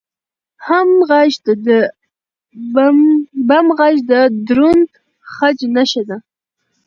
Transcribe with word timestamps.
بم 3.53 3.65
غږ 3.77 3.95
د 4.11 4.13
دروند 4.47 4.89
خج 5.33 5.57
نښه 5.75 6.03
ده. 6.09 6.17